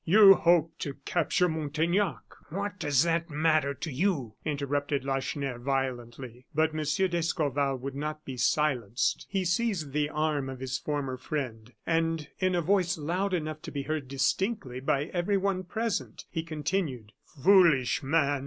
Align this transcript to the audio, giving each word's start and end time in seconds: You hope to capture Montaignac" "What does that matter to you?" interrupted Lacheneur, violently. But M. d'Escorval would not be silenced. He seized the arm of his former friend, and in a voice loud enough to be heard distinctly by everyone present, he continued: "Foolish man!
You 0.03 0.33
hope 0.33 0.79
to 0.79 0.95
capture 1.05 1.47
Montaignac" 1.47 2.23
"What 2.57 2.79
does 2.79 3.03
that 3.03 3.29
matter 3.29 3.75
to 3.75 3.91
you?" 3.91 4.33
interrupted 4.43 5.05
Lacheneur, 5.05 5.59
violently. 5.59 6.47
But 6.55 6.71
M. 6.73 6.77
d'Escorval 6.81 7.75
would 7.75 7.93
not 7.93 8.25
be 8.25 8.35
silenced. 8.35 9.27
He 9.29 9.45
seized 9.45 9.91
the 9.93 10.09
arm 10.09 10.49
of 10.49 10.59
his 10.59 10.79
former 10.79 11.17
friend, 11.17 11.71
and 11.85 12.27
in 12.39 12.55
a 12.55 12.63
voice 12.63 12.97
loud 12.97 13.35
enough 13.35 13.61
to 13.61 13.69
be 13.71 13.83
heard 13.83 14.07
distinctly 14.07 14.79
by 14.79 15.05
everyone 15.13 15.65
present, 15.65 16.25
he 16.31 16.41
continued: 16.41 17.11
"Foolish 17.23 18.01
man! 18.01 18.39